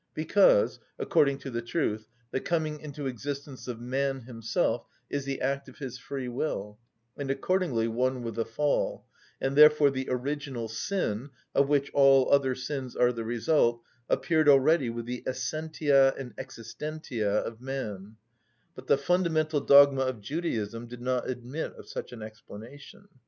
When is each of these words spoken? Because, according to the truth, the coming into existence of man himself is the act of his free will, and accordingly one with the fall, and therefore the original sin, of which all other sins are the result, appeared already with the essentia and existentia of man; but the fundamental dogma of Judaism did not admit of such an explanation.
Because, 0.15 0.79
according 0.97 1.37
to 1.41 1.51
the 1.51 1.61
truth, 1.61 2.07
the 2.31 2.39
coming 2.41 2.79
into 2.79 3.05
existence 3.05 3.67
of 3.67 3.79
man 3.79 4.21
himself 4.21 4.87
is 5.11 5.25
the 5.25 5.39
act 5.39 5.69
of 5.69 5.77
his 5.77 5.99
free 5.99 6.27
will, 6.27 6.79
and 7.15 7.29
accordingly 7.29 7.87
one 7.87 8.23
with 8.23 8.33
the 8.33 8.43
fall, 8.43 9.05
and 9.39 9.55
therefore 9.55 9.91
the 9.91 10.07
original 10.09 10.67
sin, 10.67 11.29
of 11.53 11.67
which 11.69 11.91
all 11.93 12.33
other 12.33 12.55
sins 12.55 12.95
are 12.95 13.11
the 13.13 13.23
result, 13.23 13.83
appeared 14.09 14.49
already 14.49 14.89
with 14.89 15.05
the 15.05 15.21
essentia 15.27 16.15
and 16.17 16.35
existentia 16.35 17.43
of 17.45 17.61
man; 17.61 18.15
but 18.73 18.87
the 18.87 18.97
fundamental 18.97 19.61
dogma 19.61 20.01
of 20.01 20.19
Judaism 20.19 20.87
did 20.87 21.01
not 21.01 21.29
admit 21.29 21.73
of 21.73 21.87
such 21.87 22.11
an 22.11 22.23
explanation. 22.23 23.07